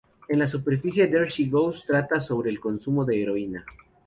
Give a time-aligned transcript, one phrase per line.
[0.29, 3.63] En la superficie, "There She Goes" trata sobre el consumo de heroína.